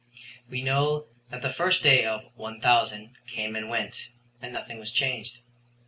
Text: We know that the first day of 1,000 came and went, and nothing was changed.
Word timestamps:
We 0.49 0.63
know 0.63 1.05
that 1.29 1.43
the 1.43 1.53
first 1.53 1.83
day 1.83 2.05
of 2.07 2.25
1,000 2.33 3.17
came 3.27 3.55
and 3.55 3.69
went, 3.69 4.07
and 4.41 4.51
nothing 4.51 4.79
was 4.79 4.91
changed. 4.91 5.37